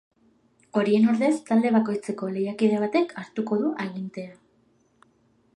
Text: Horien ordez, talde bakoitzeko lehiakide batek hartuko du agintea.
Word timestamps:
Horien 0.79 1.05
ordez, 1.11 1.29
talde 1.49 1.73
bakoitzeko 1.75 2.31
lehiakide 2.37 2.81
batek 2.87 3.15
hartuko 3.25 3.61
du 3.63 3.73
agintea. 3.87 4.35